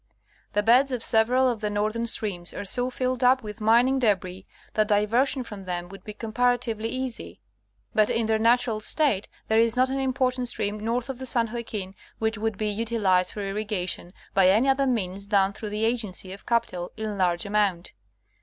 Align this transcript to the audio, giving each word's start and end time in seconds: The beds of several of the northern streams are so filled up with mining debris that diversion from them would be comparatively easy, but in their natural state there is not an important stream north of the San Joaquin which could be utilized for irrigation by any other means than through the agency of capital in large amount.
The 0.53 0.63
beds 0.63 0.91
of 0.91 1.03
several 1.05 1.47
of 1.47 1.61
the 1.61 1.69
northern 1.69 2.07
streams 2.07 2.55
are 2.55 2.65
so 2.65 2.89
filled 2.89 3.23
up 3.23 3.43
with 3.43 3.61
mining 3.61 3.99
debris 3.99 4.47
that 4.73 4.87
diversion 4.87 5.43
from 5.43 5.61
them 5.61 5.89
would 5.89 6.03
be 6.03 6.11
comparatively 6.15 6.89
easy, 6.89 7.39
but 7.93 8.09
in 8.09 8.25
their 8.25 8.39
natural 8.39 8.79
state 8.79 9.27
there 9.47 9.59
is 9.59 9.77
not 9.77 9.89
an 9.89 9.99
important 9.99 10.47
stream 10.47 10.79
north 10.79 11.07
of 11.07 11.19
the 11.19 11.27
San 11.27 11.53
Joaquin 11.53 11.93
which 12.17 12.39
could 12.39 12.57
be 12.57 12.69
utilized 12.71 13.33
for 13.33 13.47
irrigation 13.47 14.11
by 14.33 14.49
any 14.49 14.67
other 14.69 14.87
means 14.87 15.27
than 15.27 15.53
through 15.53 15.69
the 15.69 15.85
agency 15.85 16.33
of 16.33 16.47
capital 16.47 16.91
in 16.97 17.15
large 17.19 17.45
amount. 17.45 17.93